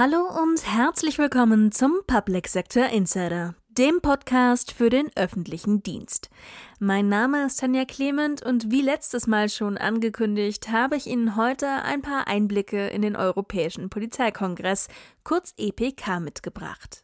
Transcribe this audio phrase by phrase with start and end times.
[0.00, 6.30] Hallo und herzlich willkommen zum Public Sector Insider, dem Podcast für den öffentlichen Dienst.
[6.78, 11.66] Mein Name ist Tanja Clement und wie letztes Mal schon angekündigt, habe ich Ihnen heute
[11.66, 14.86] ein paar Einblicke in den Europäischen Polizeikongress,
[15.24, 17.02] kurz EPK, mitgebracht.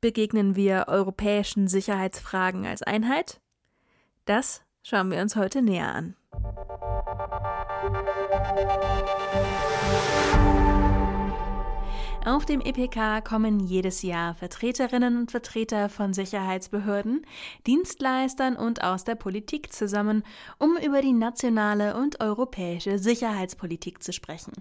[0.00, 3.40] Begegnen wir europäischen Sicherheitsfragen als Einheit?
[4.24, 6.16] Das schauen wir uns heute näher an.
[12.26, 17.24] Auf dem EPK kommen jedes Jahr Vertreterinnen und Vertreter von Sicherheitsbehörden,
[17.68, 20.24] Dienstleistern und aus der Politik zusammen,
[20.58, 24.54] um über die nationale und europäische Sicherheitspolitik zu sprechen.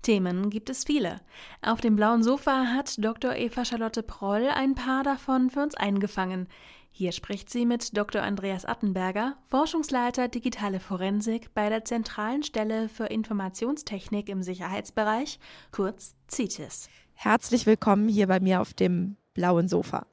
[0.00, 1.20] Themen gibt es viele.
[1.60, 3.36] Auf dem blauen Sofa hat Dr.
[3.36, 6.48] Eva Charlotte Proll ein paar davon für uns eingefangen.
[6.98, 8.22] Hier spricht sie mit Dr.
[8.22, 15.38] Andreas Attenberger, Forschungsleiter Digitale Forensik bei der Zentralen Stelle für Informationstechnik im Sicherheitsbereich,
[15.72, 16.88] kurz CITES.
[17.12, 20.06] Herzlich willkommen hier bei mir auf dem blauen Sofa.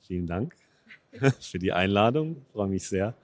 [0.00, 0.56] Vielen Dank
[1.40, 2.38] für die Einladung.
[2.40, 3.14] Ich freue mich sehr,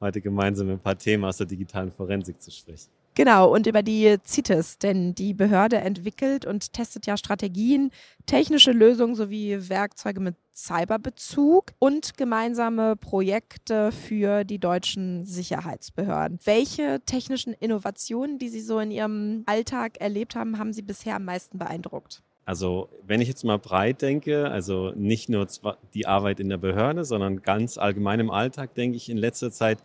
[0.00, 2.92] heute gemeinsam ein paar Themen aus der digitalen Forensik zu sprechen.
[3.16, 7.90] Genau, und über die CITES, denn die Behörde entwickelt und testet ja Strategien,
[8.26, 16.40] technische Lösungen sowie Werkzeuge mit Cyberbezug und gemeinsame Projekte für die deutschen Sicherheitsbehörden.
[16.44, 21.24] Welche technischen Innovationen, die Sie so in Ihrem Alltag erlebt haben, haben Sie bisher am
[21.24, 22.22] meisten beeindruckt?
[22.46, 25.48] Also wenn ich jetzt mal breit denke, also nicht nur
[25.94, 29.78] die Arbeit in der Behörde, sondern ganz allgemein im Alltag, denke ich in letzter Zeit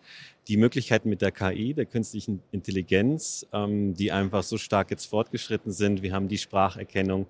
[0.48, 5.72] die Möglichkeiten mit der KI, der künstlichen Intelligenz, ähm, die einfach so stark jetzt fortgeschritten
[5.72, 6.02] sind.
[6.02, 7.28] Wir haben die Spracherkennung,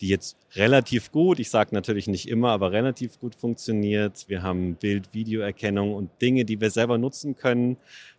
[0.00, 4.26] die jetzt relativ gut, ich sage natürlich nicht immer, aber relativ gut funktioniert.
[4.28, 7.76] Wir haben Bild-Video-Erkennung und Dinge, die wir selber nutzen können.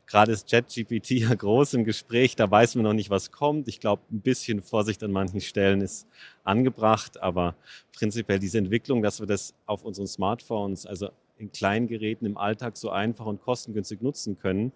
[0.08, 3.68] Gerade ist ChatGPT ja groß im Gespräch, da weiß man noch nicht, was kommt.
[3.68, 6.08] Ich glaube, ein bisschen Vorsicht an manchen Stellen ist
[6.44, 7.56] angebracht, aber
[7.96, 12.78] prinzipiell diese Entwicklung, dass wir das auf unseren Smartphones, also in kleinen Geräten im Alltag
[12.78, 14.72] so einfach und kostengünstig nutzen können,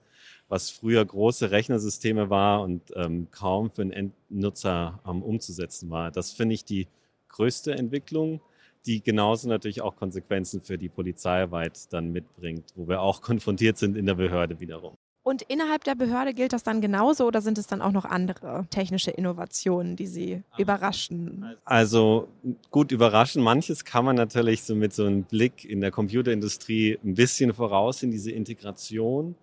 [0.49, 6.11] was früher große Rechnersysteme war und ähm, kaum für einen Endnutzer ähm, umzusetzen war.
[6.11, 6.87] Das finde ich die
[7.29, 8.41] größte Entwicklung,
[8.85, 13.95] die genauso natürlich auch Konsequenzen für die Polizeiarbeit dann mitbringt, wo wir auch konfrontiert sind
[13.95, 14.95] in der Behörde wiederum.
[15.27, 18.67] Und innerhalb der Behörde gilt das dann genauso oder sind es dann auch noch andere
[18.69, 21.55] technische Innovationen, die Sie überraschen?
[21.65, 22.27] Also
[22.69, 23.41] gut überraschen.
[23.41, 28.03] Manches kann man natürlich so mit so einem Blick in der Computerindustrie ein bisschen voraus
[28.03, 29.33] in diese Integration.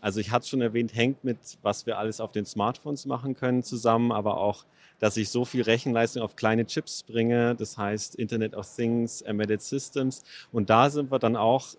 [0.00, 3.34] Also ich hatte es schon erwähnt, hängt mit, was wir alles auf den Smartphones machen
[3.34, 4.64] können zusammen, aber auch,
[5.00, 9.62] dass ich so viel Rechenleistung auf kleine Chips bringe, das heißt Internet of Things, Embedded
[9.62, 10.22] Systems.
[10.52, 11.74] Und da sind wir dann auch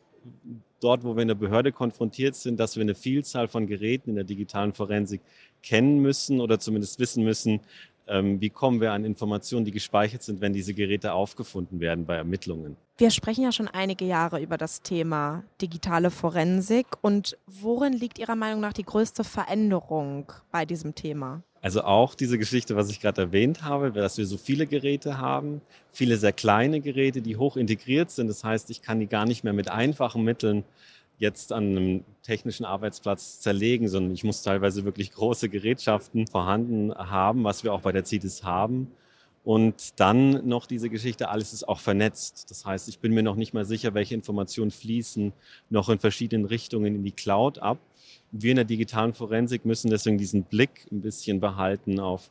[0.79, 4.15] dort, wo wir in der Behörde konfrontiert sind, dass wir eine Vielzahl von Geräten in
[4.15, 5.21] der digitalen Forensik
[5.63, 7.61] kennen müssen oder zumindest wissen müssen,
[8.07, 12.15] ähm, wie kommen wir an Informationen, die gespeichert sind, wenn diese Geräte aufgefunden werden bei
[12.15, 12.77] Ermittlungen.
[12.97, 16.87] Wir sprechen ja schon einige Jahre über das Thema digitale Forensik.
[17.01, 21.41] Und worin liegt Ihrer Meinung nach die größte Veränderung bei diesem Thema?
[21.65, 25.61] Also auch diese Geschichte, was ich gerade erwähnt habe, dass wir so viele Geräte haben,
[25.91, 28.27] viele sehr kleine Geräte, die hoch integriert sind.
[28.27, 30.63] Das heißt, ich kann die gar nicht mehr mit einfachen Mitteln
[31.17, 37.43] jetzt an einem technischen Arbeitsplatz zerlegen, sondern ich muss teilweise wirklich große Gerätschaften vorhanden haben,
[37.43, 38.91] was wir auch bei der CITES haben.
[39.45, 42.49] Und dann noch diese Geschichte, alles ist auch vernetzt.
[42.49, 45.31] Das heißt, ich bin mir noch nicht mal sicher, welche Informationen fließen
[45.69, 47.77] noch in verschiedenen Richtungen in die Cloud ab
[48.31, 52.29] wir in der digitalen Forensik müssen deswegen diesen Blick ein bisschen behalten auf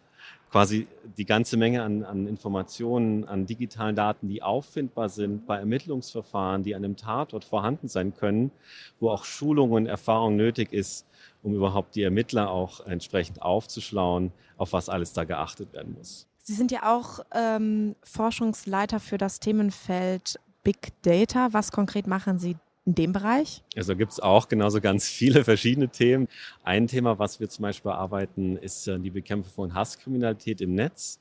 [0.51, 0.87] quasi
[1.19, 6.75] die ganze Menge an, an, Informationen, an digitalen Daten, die auffindbar sind bei Ermittlungsverfahren, die
[6.75, 8.53] an einem Tatort vorhanden sein können,
[9.01, 11.07] wo auch Schulung und Erfahrung nötig ist,
[11.43, 16.29] um überhaupt die Ermittler auch entsprechend aufzuschlauen, auf was alles da geachtet werden muss.
[16.47, 21.49] Sie sind ja auch ähm, Forschungsleiter für das Themenfeld Big Data.
[21.53, 23.63] Was konkret machen Sie in dem Bereich?
[23.75, 26.29] Also gibt es auch genauso ganz viele verschiedene Themen.
[26.63, 31.19] Ein Thema, was wir zum Beispiel bearbeiten, ist äh, die Bekämpfung von Hasskriminalität im Netz,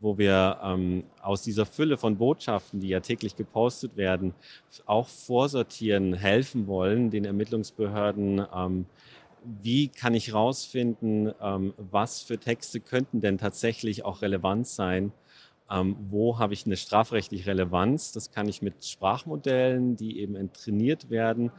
[0.00, 4.34] wo wir ähm, aus dieser Fülle von Botschaften, die ja täglich gepostet werden,
[4.84, 8.44] auch vorsortieren, helfen wollen, den Ermittlungsbehörden.
[8.54, 8.84] Ähm,
[9.62, 15.12] wie kann ich herausfinden, ähm, was für Texte könnten denn tatsächlich auch relevant sein
[15.70, 18.12] ähm, wo habe ich eine strafrechtliche Relevanz?
[18.12, 21.50] Das kann ich mit Sprachmodellen, die eben trainiert werden,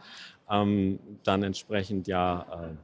[0.49, 2.75] ähm, dann entsprechend ja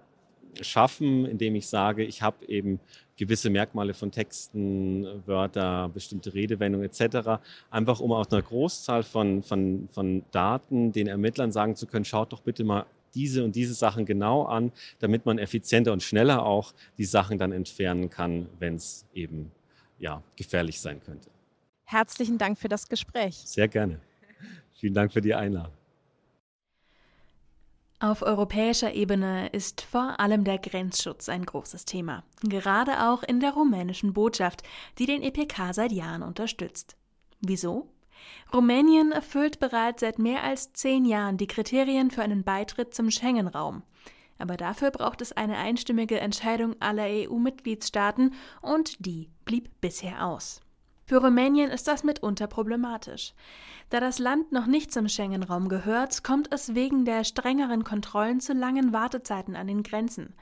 [0.58, 2.80] äh, schaffen, indem ich sage, ich habe eben
[3.16, 7.42] gewisse Merkmale von Texten, Wörter, bestimmte Redewendungen etc.,
[7.72, 12.34] einfach um aus einer Großzahl von, von, von Daten den Ermittlern sagen zu können, schaut
[12.34, 12.86] doch bitte mal
[13.16, 17.52] diese und diese Sachen genau an, damit man effizienter und schneller auch die Sachen dann
[17.52, 19.52] entfernen kann, wenn es eben
[20.00, 21.30] ja, gefährlich sein könnte.
[21.86, 23.36] Herzlichen Dank für das Gespräch.
[23.36, 24.00] Sehr gerne.
[24.74, 25.74] Vielen Dank für die Einladung.
[28.00, 33.54] Auf europäischer Ebene ist vor allem der Grenzschutz ein großes Thema, gerade auch in der
[33.54, 34.62] rumänischen Botschaft,
[35.00, 36.98] die den EPK seit Jahren unterstützt.
[37.40, 37.93] Wieso?
[38.54, 43.84] Rumänien erfüllt bereits seit mehr als zehn Jahren die Kriterien für einen Beitritt zum Schengen-Raum.
[44.38, 50.62] Aber dafür braucht es eine einstimmige Entscheidung aller EU-Mitgliedstaaten und die blieb bisher aus.
[51.06, 53.34] Für Rumänien ist das mitunter problematisch.
[53.90, 58.54] Da das Land noch nicht zum Schengen-Raum gehört, kommt es wegen der strengeren Kontrollen zu
[58.54, 60.34] langen Wartezeiten an den Grenzen.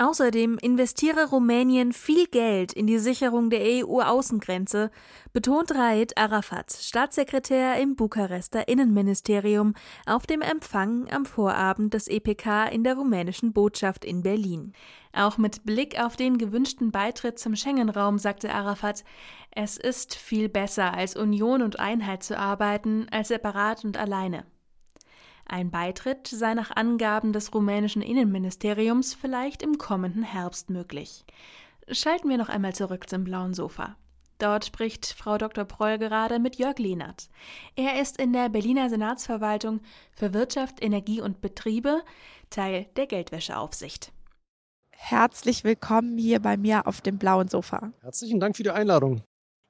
[0.00, 4.92] Außerdem investiere Rumänien viel Geld in die Sicherung der EU-Außengrenze,
[5.32, 9.74] betont Raed Arafat, Staatssekretär im Bukarester Innenministerium,
[10.06, 14.72] auf dem Empfang am Vorabend des EPK in der rumänischen Botschaft in Berlin.
[15.12, 19.02] Auch mit Blick auf den gewünschten Beitritt zum Schengen-Raum sagte Arafat,
[19.50, 24.44] es ist viel besser, als Union und Einheit zu arbeiten, als separat und alleine.
[25.50, 31.24] Ein Beitritt sei nach Angaben des rumänischen Innenministeriums vielleicht im kommenden Herbst möglich.
[31.90, 33.96] Schalten wir noch einmal zurück zum blauen Sofa.
[34.38, 35.64] Dort spricht Frau Dr.
[35.64, 37.30] Proll gerade mit Jörg Lehnert.
[37.76, 39.80] Er ist in der Berliner Senatsverwaltung
[40.12, 42.02] für Wirtschaft, Energie und Betriebe
[42.50, 44.12] Teil der Geldwäscheaufsicht.
[44.90, 47.92] Herzlich willkommen hier bei mir auf dem blauen Sofa.
[48.02, 49.22] Herzlichen Dank für die Einladung.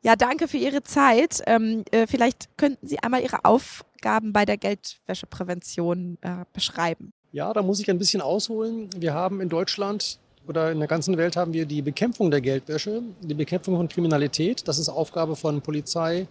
[0.03, 1.43] Ja, danke für Ihre Zeit.
[1.47, 7.12] Ähm, äh, vielleicht könnten Sie einmal Ihre Aufgaben bei der Geldwäscheprävention äh, beschreiben.
[7.33, 8.89] Ja, da muss ich ein bisschen ausholen.
[8.97, 13.03] Wir haben in Deutschland oder in der ganzen Welt haben wir die Bekämpfung der Geldwäsche,
[13.21, 14.67] die Bekämpfung von Kriminalität.
[14.67, 16.27] Das ist Aufgabe von Polizei,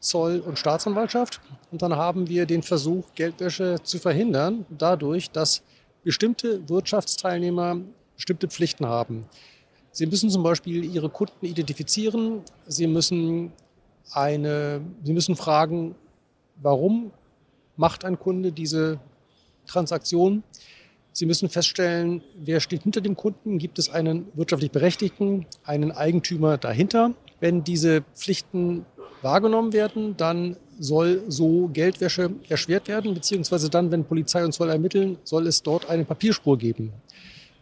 [0.00, 1.40] Zoll und Staatsanwaltschaft.
[1.70, 5.62] Und dann haben wir den Versuch, Geldwäsche zu verhindern, dadurch, dass
[6.02, 7.76] bestimmte Wirtschaftsteilnehmer
[8.16, 9.26] bestimmte Pflichten haben.
[9.92, 12.40] Sie müssen zum Beispiel Ihre Kunden identifizieren.
[12.66, 13.52] Sie müssen,
[14.10, 15.94] eine, Sie müssen fragen,
[16.56, 17.12] warum
[17.76, 18.98] macht ein Kunde diese
[19.66, 20.42] Transaktion.
[21.12, 23.58] Sie müssen feststellen, wer steht hinter dem Kunden.
[23.58, 27.12] Gibt es einen wirtschaftlich Berechtigten, einen Eigentümer dahinter?
[27.38, 28.86] Wenn diese Pflichten
[29.20, 35.18] wahrgenommen werden, dann soll so Geldwäsche erschwert werden, beziehungsweise dann, wenn Polizei und Zoll ermitteln,
[35.22, 36.92] soll es dort eine Papierspur geben.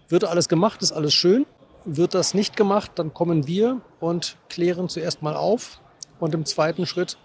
[0.09, 1.45] Wird alles gemacht, ist alles schön.
[1.85, 5.81] Wird das nicht gemacht, dann kommen wir und klären zuerst mal auf.
[6.19, 7.17] Und im zweiten Schritt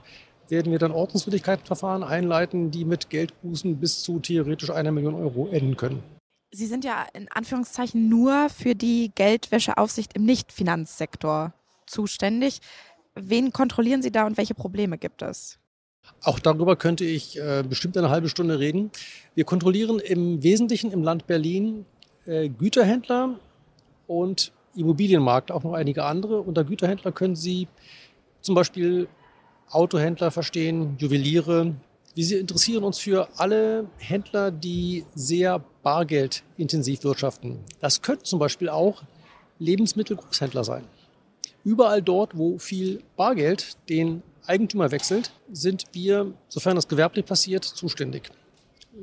[0.48, 5.76] werden wir dann Ordnungswidrigkeitsverfahren einleiten, die mit Geldbußen bis zu theoretisch einer Million Euro enden
[5.76, 6.04] können.
[6.52, 11.54] Sie sind ja in Anführungszeichen nur für die Geldwäscheaufsicht im Nichtfinanzsektor
[11.86, 12.62] zuständig.
[13.16, 15.60] Wen kontrollieren Sie da und welche Probleme gibt es?
[16.22, 18.92] Auch darüber könnte ich äh, bestimmt eine halbe Stunde reden.
[19.34, 21.86] Wir kontrollieren im Wesentlichen im Land Berlin
[22.26, 23.40] äh, Güterhändler
[24.08, 26.42] und Immobilienmarkt, auch noch einige andere.
[26.42, 27.68] Unter Güterhändler können Sie
[28.42, 29.08] zum Beispiel
[29.70, 31.76] Autohändler verstehen, Juweliere.
[32.14, 37.60] Wir interessieren uns für alle Händler, die sehr bargeldintensiv wirtschaften.
[37.82, 39.04] Das könnten zum Beispiel auch
[39.60, 40.86] Lebensmittelgroßhändler sein.
[41.64, 48.30] Überall dort, wo viel Bargeld den Eigentümer wechselt, sind wir, sofern das gewerblich passiert, zuständig.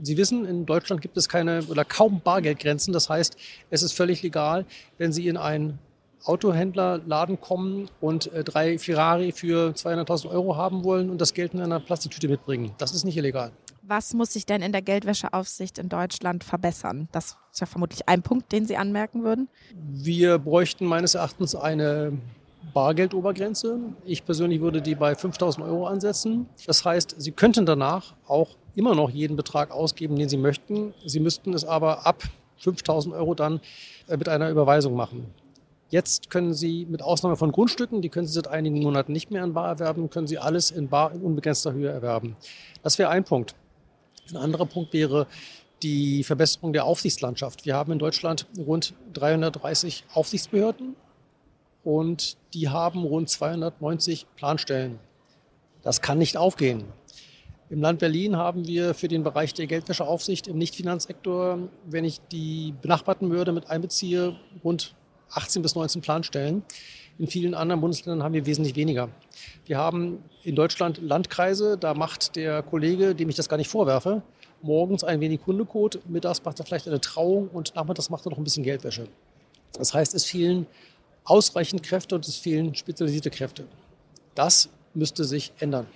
[0.01, 2.93] Sie wissen, in Deutschland gibt es keine oder kaum Bargeldgrenzen.
[2.93, 3.37] Das heißt,
[3.71, 4.65] es ist völlig legal,
[4.99, 5.79] wenn Sie in einen
[6.25, 11.61] Autohändlerladen kommen und äh, drei Ferrari für 200.000 Euro haben wollen und das Geld in
[11.61, 12.73] einer Plastiktüte mitbringen.
[12.79, 13.51] Das ist nicht illegal.
[13.83, 17.09] Was muss sich denn in der Geldwäscheaufsicht in Deutschland verbessern?
[17.11, 19.49] Das ist ja vermutlich ein Punkt, den Sie anmerken würden.
[19.75, 22.13] Wir bräuchten meines Erachtens eine
[22.73, 23.81] Bargeldobergrenze.
[24.05, 26.49] Ich persönlich würde die bei 5000 Euro ansetzen.
[26.67, 30.95] Das heißt, Sie könnten danach auch immer noch jeden Betrag ausgeben, den Sie möchten.
[31.05, 32.23] Sie müssten es aber ab
[32.59, 33.61] 5000 Euro dann
[34.09, 35.27] äh, mit einer Überweisung machen.
[35.91, 39.45] Jetzt können Sie mit Ausnahme von Grundstücken, die können Sie seit einigen Monaten nicht mehr
[39.45, 42.35] in Bar erwerben, können Sie alles in Bar in unbegrenzter Höhe erwerben.
[42.83, 43.55] Das wäre ein Punkt.
[44.31, 45.27] Ein anderer Punkt wäre
[45.83, 47.67] die Verbesserung der Aufsichtslandschaft.
[47.67, 50.97] Wir haben in Deutschland rund 330 Aufsichtsbehörden
[51.85, 54.99] und die haben rund 290 Planstellen.
[55.83, 56.85] Das kann nicht aufgehen.
[57.73, 62.75] Im Land Berlin haben wir für den Bereich der Geldwäscheaufsicht im Nichtfinanzsektor, wenn ich die
[62.83, 64.95] benachbarten Behörden mit einbeziehe, rund
[65.31, 66.65] 18 bis 19 Planstellen.
[67.19, 69.09] In vielen anderen Bundesländern haben wir wesentlich weniger.
[69.65, 74.21] Wir haben in Deutschland Landkreise, da macht der Kollege, dem ich das gar nicht vorwerfe,
[74.61, 78.39] morgens ein wenig Hundekot, mittags macht er vielleicht eine Trauung und nachmittags macht er noch
[78.39, 79.09] ein bisschen Geldwäsche.
[79.73, 80.67] Das heißt, es fehlen
[81.25, 83.65] ausreichend Kräfte und es fehlen spezialisierte Kräfte.
[84.35, 85.87] Das müsste sich ändern.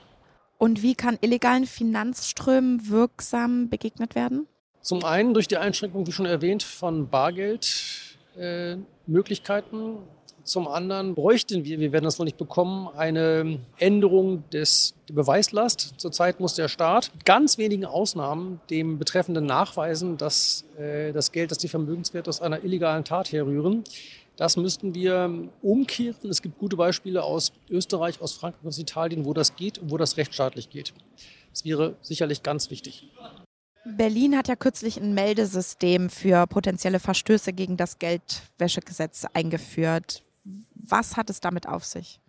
[0.58, 4.46] Und wie kann illegalen Finanzströmen wirksam begegnet werden?
[4.80, 9.96] Zum einen durch die Einschränkung, wie schon erwähnt, von Bargeldmöglichkeiten.
[9.96, 15.14] Äh, Zum anderen bräuchten wir, wir werden das noch nicht bekommen, eine Änderung des der
[15.14, 15.94] Beweislast.
[15.98, 21.50] Zurzeit muss der Staat mit ganz wenigen Ausnahmen dem Betreffenden nachweisen, dass äh, das Geld,
[21.50, 23.84] dass die Vermögenswerte aus einer illegalen Tat herrühren.
[24.37, 26.31] Das müssten wir umkehren.
[26.31, 29.97] Es gibt gute Beispiele aus Österreich, aus Frankreich, aus Italien, wo das geht und wo
[29.97, 30.93] das rechtsstaatlich geht.
[31.50, 33.09] Das wäre sicherlich ganz wichtig.
[33.87, 40.23] Berlin hat ja kürzlich ein Meldesystem für potenzielle Verstöße gegen das Geldwäschegesetz eingeführt.
[40.75, 42.21] Was hat es damit auf sich?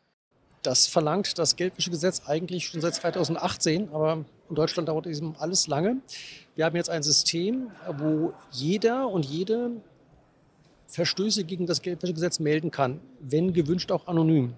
[0.62, 5.98] Das verlangt das Geldwäschegesetz eigentlich schon seit 2018, aber in Deutschland dauert eben alles lange.
[6.56, 9.72] Wir haben jetzt ein System, wo jeder und jede
[10.88, 14.53] Verstöße gegen das Geldwäschegesetz melden kann, wenn gewünscht auch anonym.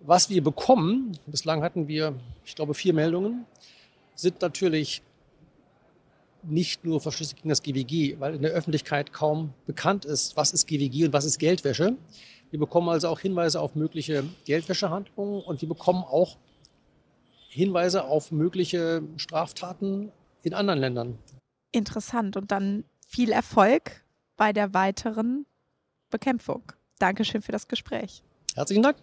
[0.00, 3.44] Was wir bekommen, bislang hatten wir, ich glaube, vier Meldungen,
[4.14, 5.02] sind natürlich
[6.42, 10.66] nicht nur Verstöße gegen das GWG, weil in der Öffentlichkeit kaum bekannt ist, was ist
[10.66, 11.96] GWG und was ist Geldwäsche.
[12.50, 16.36] Wir bekommen also auch Hinweise auf mögliche Geldwäschehandlungen und wir bekommen auch
[17.48, 21.18] Hinweise auf mögliche Straftaten in anderen Ländern.
[21.72, 24.04] Interessant und dann viel Erfolg
[24.36, 25.46] bei der weiteren
[26.10, 26.72] Bekämpfung.
[26.98, 28.22] Dankeschön für das Gespräch.
[28.54, 28.96] Herzlichen Dank.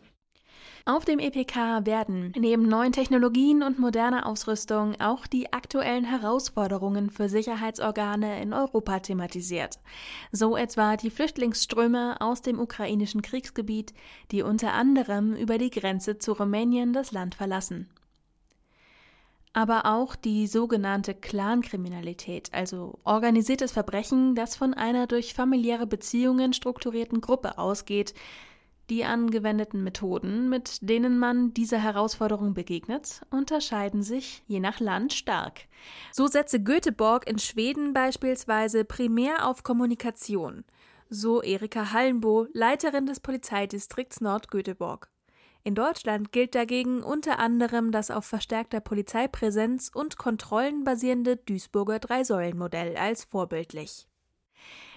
[0.86, 7.30] Auf dem EPK werden neben neuen Technologien und moderner Ausrüstung auch die aktuellen Herausforderungen für
[7.30, 9.80] Sicherheitsorgane in Europa thematisiert.
[10.34, 13.94] So etwa die Flüchtlingsströme aus dem ukrainischen Kriegsgebiet,
[14.32, 17.90] die unter anderem über die Grenze zu Rumänien das Land verlassen
[19.54, 27.22] aber auch die sogenannte Clankriminalität, also organisiertes Verbrechen, das von einer durch familiäre Beziehungen strukturierten
[27.22, 28.14] Gruppe ausgeht,
[28.90, 35.68] die angewendeten Methoden, mit denen man dieser Herausforderung begegnet, unterscheiden sich je nach Land stark.
[36.12, 40.66] So setze Göteborg in Schweden beispielsweise primär auf Kommunikation,
[41.10, 45.13] so Erika Hallenbo, Leiterin des Polizeidistrikts Nord-Göteborg.
[45.66, 52.98] In Deutschland gilt dagegen unter anderem das auf verstärkter Polizeipräsenz und Kontrollen basierende Duisburger Drei-Säulen-Modell
[52.98, 54.10] als vorbildlich.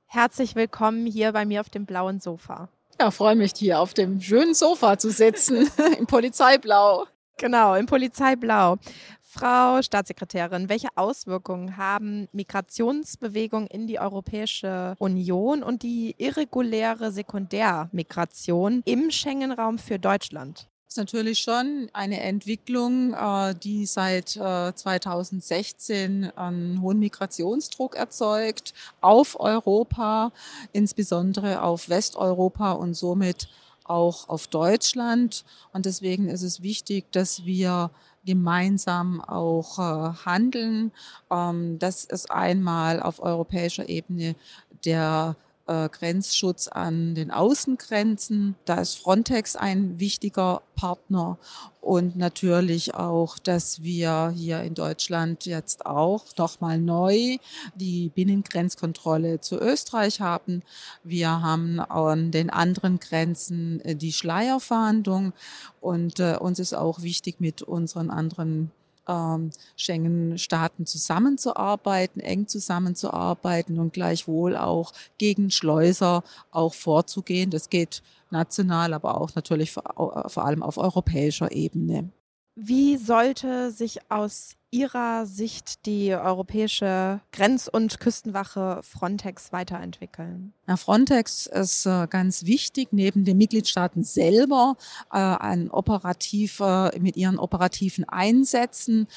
[0.06, 2.68] Herzlich willkommen hier bei mir auf dem blauen Sofa.
[3.00, 7.06] Ja, freue mich hier auf dem schönen Sofa zu sitzen, im Polizeiblau.
[7.36, 8.78] Genau, im Polizeiblau.
[9.22, 19.12] Frau Staatssekretärin, welche Auswirkungen haben Migrationsbewegungen in die Europäische Union und die irreguläre Sekundärmigration im
[19.12, 20.68] Schengen-Raum für Deutschland?
[20.94, 29.40] Ist natürlich schon eine Entwicklung, äh, die seit 2016 äh, einen hohen Migrationsdruck erzeugt auf
[29.40, 30.30] Europa,
[30.72, 33.48] insbesondere auf Westeuropa und somit
[33.82, 35.44] auch auf Deutschland.
[35.72, 37.90] Und deswegen ist es wichtig, dass wir
[38.24, 40.92] gemeinsam auch äh, handeln.
[41.28, 44.36] Ähm, das ist einmal auf europäischer Ebene
[44.84, 45.34] der
[45.66, 48.54] äh, Grenzschutz an den Außengrenzen.
[48.64, 51.38] Da ist Frontex ein wichtiger Partner
[51.80, 57.36] und natürlich auch, dass wir hier in Deutschland jetzt auch nochmal neu
[57.74, 60.62] die Binnengrenzkontrolle zu Österreich haben.
[61.02, 65.32] Wir haben an den anderen Grenzen äh, die Schleierfahndung
[65.80, 68.70] und äh, uns ist auch wichtig mit unseren anderen
[69.08, 77.50] ähm, Schengen-Staaten zusammenzuarbeiten, eng zusammenzuarbeiten und gleichwohl auch gegen Schleuser auch vorzugehen.
[77.50, 82.10] Das geht national, aber auch natürlich vor, vor allem auf europäischer Ebene.
[82.56, 90.52] Wie sollte sich aus Ihrer Sicht die europäische Grenz- und Küstenwache Frontex weiterentwickeln?
[90.66, 94.76] Na, Frontex ist äh, ganz wichtig, neben den Mitgliedstaaten selber
[95.12, 99.08] äh, ein operativer, mit ihren operativen Einsätzen.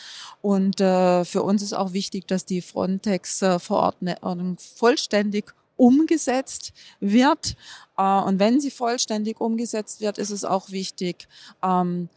[0.42, 7.56] Und äh, für uns ist auch wichtig, dass die Frontex-Verordnung äh, vollständig umgesetzt wird.
[7.98, 11.28] Äh, und wenn sie vollständig umgesetzt wird, ist es auch wichtig,
[11.64, 12.10] ähm,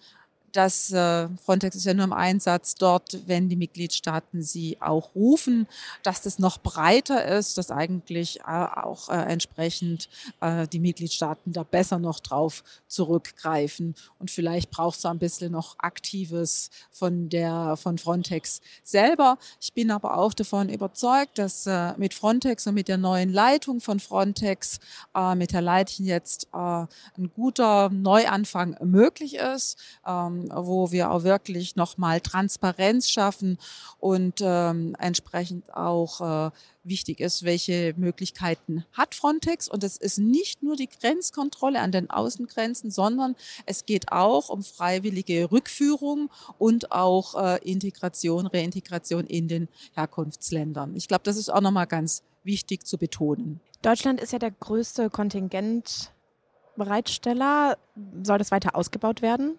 [0.53, 5.67] dass äh, Frontex ist ja nur im Einsatz dort, wenn die Mitgliedstaaten sie auch rufen,
[6.03, 10.09] dass das noch breiter ist, dass eigentlich äh, auch äh, entsprechend
[10.41, 13.95] äh, die Mitgliedstaaten da besser noch drauf zurückgreifen.
[14.19, 19.39] Und vielleicht braucht es ein bisschen noch Aktives von der von Frontex selber.
[19.61, 23.81] Ich bin aber auch davon überzeugt, dass äh, mit Frontex und mit der neuen Leitung
[23.81, 24.81] von Frontex,
[25.15, 26.89] äh, mit der Leitung jetzt ein
[27.35, 29.79] guter Neuanfang möglich ist.
[30.07, 33.59] Ähm, wo wir auch wirklich nochmal Transparenz schaffen
[33.99, 36.51] und ähm, entsprechend auch äh,
[36.85, 39.69] wichtig ist, welche Möglichkeiten hat Frontex.
[39.69, 44.63] Und es ist nicht nur die Grenzkontrolle an den Außengrenzen, sondern es geht auch um
[44.63, 50.97] freiwillige Rückführung und auch äh, Integration, Reintegration in den Herkunftsländern.
[50.97, 53.61] Ich glaube, das ist auch nochmal ganz wichtig zu betonen.
[53.83, 57.77] Deutschland ist ja der größte Kontingentbereitsteller.
[58.23, 59.59] Soll das weiter ausgebaut werden?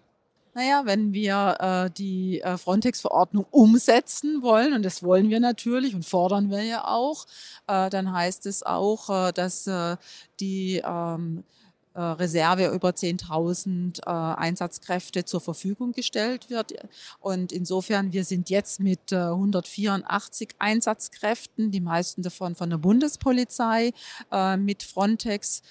[0.54, 6.04] Naja, wenn wir äh, die äh, Frontex-Verordnung umsetzen wollen, und das wollen wir natürlich und
[6.04, 7.26] fordern wir ja auch,
[7.68, 9.96] äh, dann heißt es auch, äh, dass äh,
[10.40, 11.61] die ähm, äh,
[12.00, 16.72] Reserve über 10.000 äh, Einsatzkräfte zur Verfügung gestellt wird.
[17.20, 23.92] Und insofern, wir sind jetzt mit 184 äh, Einsatzkräften, die meisten davon von der Bundespolizei,
[24.58, 25.62] mit Frontex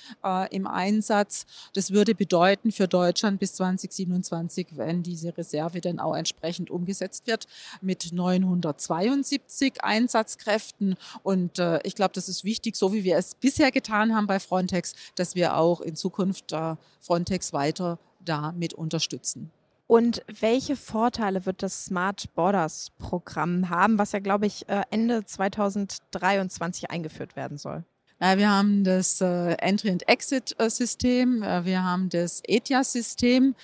[0.51, 1.45] im Einsatz.
[1.73, 7.47] Das würde bedeuten für Deutschland bis 2027, wenn diese Reserve dann auch entsprechend umgesetzt wird,
[7.81, 10.95] mit 972 Einsatzkräften.
[11.23, 14.93] Und ich glaube, das ist wichtig, so wie wir es bisher getan haben bei Frontex,
[15.15, 19.51] dass wir auch in Zukunft Zukunft äh, Frontex weiter damit unterstützen.
[19.87, 25.25] Und welche Vorteile wird das Smart Borders Programm haben, was ja, glaube ich, äh, Ende
[25.25, 27.83] 2023 eingeführt werden soll?
[28.23, 33.55] Wir haben das äh, Entry- and Exit-System, wir haben das ETIAS-System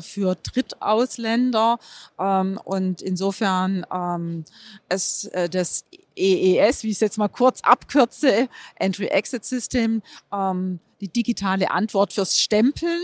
[0.00, 1.78] für Drittausländer
[2.18, 4.46] ähm, und insofern ähm,
[4.88, 5.84] es das
[6.16, 10.02] EES, wie ich es jetzt mal kurz abkürze, Entry-Exit-System,
[10.32, 13.02] ähm, die digitale Antwort fürs Stempeln,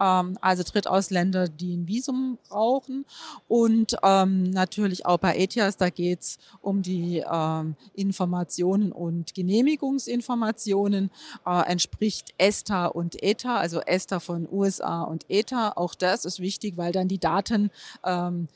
[0.00, 3.04] ähm, also Drittausländer, die ein Visum brauchen.
[3.48, 11.10] Und ähm, natürlich auch bei ETIAS, da geht es um die ähm, Informationen und Genehmigungsinformationen,
[11.44, 15.72] äh, entspricht ESTA und ETA, also ESTA von USA und ETA.
[15.74, 17.70] Auch das ist wichtig, weil dann die Daten
[18.04, 18.46] ähm,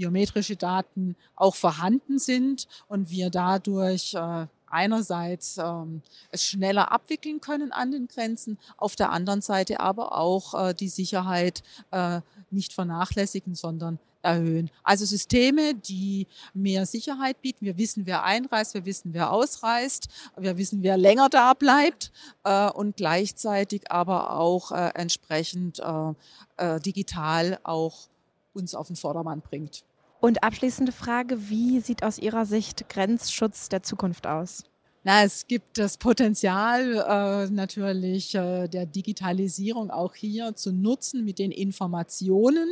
[0.00, 7.70] biometrische Daten auch vorhanden sind und wir dadurch äh, einerseits ähm, es schneller abwickeln können
[7.70, 13.54] an den Grenzen, auf der anderen Seite aber auch äh, die Sicherheit äh, nicht vernachlässigen,
[13.54, 14.70] sondern erhöhen.
[14.82, 17.66] Also Systeme, die mehr Sicherheit bieten.
[17.66, 22.10] Wir wissen, wer einreist, wir wissen, wer ausreist, wir wissen, wer länger da bleibt
[22.44, 26.14] äh, und gleichzeitig aber auch äh, entsprechend äh,
[26.56, 28.08] äh digital auch
[28.52, 29.84] uns auf den Vordermann bringt.
[30.20, 34.64] Und abschließende Frage, wie sieht aus Ihrer Sicht Grenzschutz der Zukunft aus?
[35.02, 41.38] Na, es gibt das Potenzial äh, natürlich äh, der Digitalisierung auch hier zu nutzen mit
[41.38, 42.68] den Informationen.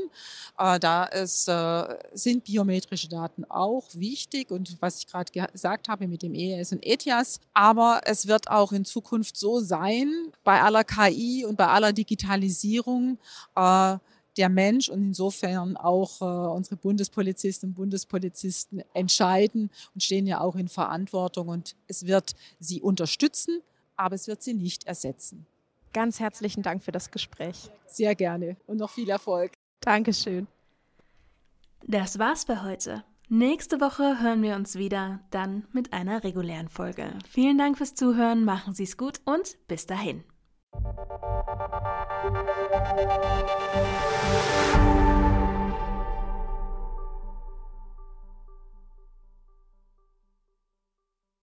[0.58, 6.06] Äh, da ist, äh, sind biometrische Daten auch wichtig und was ich gerade gesagt habe
[6.06, 7.40] mit dem EES und ETIAS.
[7.54, 10.12] Aber es wird auch in Zukunft so sein,
[10.44, 13.16] bei aller KI und bei aller Digitalisierung,
[13.56, 13.96] äh,
[14.38, 20.56] der Mensch und insofern auch äh, unsere Bundespolizistinnen und Bundespolizisten entscheiden und stehen ja auch
[20.56, 23.60] in Verantwortung und es wird sie unterstützen,
[23.96, 25.46] aber es wird sie nicht ersetzen.
[25.92, 27.70] Ganz herzlichen Dank für das Gespräch.
[27.86, 29.52] Sehr gerne und noch viel Erfolg.
[29.80, 30.46] Dankeschön.
[31.86, 33.04] Das war's für heute.
[33.30, 37.12] Nächste Woche hören wir uns wieder, dann mit einer regulären Folge.
[37.28, 40.24] Vielen Dank fürs Zuhören, machen Sie es gut und bis dahin.
[42.20, 42.36] Thank
[44.82, 44.87] you.